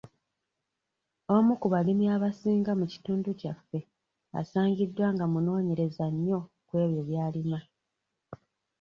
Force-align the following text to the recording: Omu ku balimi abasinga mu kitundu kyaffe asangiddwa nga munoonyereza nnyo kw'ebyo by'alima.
Omu 1.35 1.53
ku 1.61 1.67
balimi 1.73 2.05
abasinga 2.15 2.71
mu 2.79 2.85
kitundu 2.93 3.29
kyaffe 3.39 3.79
asangiddwa 4.39 5.07
nga 5.13 5.25
munoonyereza 5.31 6.05
nnyo 6.13 6.39
kw'ebyo 6.67 7.01
by'alima. 7.07 7.59